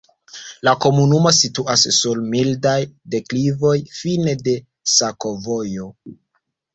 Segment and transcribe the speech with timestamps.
[0.67, 2.77] La komunumo situas sur mildaj
[3.15, 4.55] deklivoj, fine de
[4.95, 5.87] sakovojo.